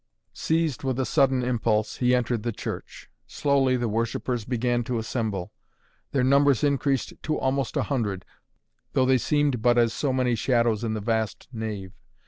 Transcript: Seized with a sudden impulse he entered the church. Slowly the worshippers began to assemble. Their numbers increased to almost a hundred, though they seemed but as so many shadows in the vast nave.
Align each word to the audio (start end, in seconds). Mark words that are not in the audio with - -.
Seized 0.33 0.83
with 0.83 0.99
a 0.99 1.05
sudden 1.05 1.43
impulse 1.43 1.97
he 1.97 2.15
entered 2.15 2.41
the 2.41 2.51
church. 2.51 3.07
Slowly 3.27 3.77
the 3.77 3.87
worshippers 3.87 4.45
began 4.45 4.83
to 4.85 4.97
assemble. 4.97 5.51
Their 6.11 6.23
numbers 6.23 6.63
increased 6.63 7.13
to 7.21 7.37
almost 7.37 7.77
a 7.77 7.83
hundred, 7.83 8.25
though 8.93 9.05
they 9.05 9.19
seemed 9.19 9.61
but 9.61 9.77
as 9.77 9.93
so 9.93 10.11
many 10.11 10.33
shadows 10.33 10.83
in 10.83 10.95
the 10.95 11.01
vast 11.01 11.47
nave. 11.53 11.93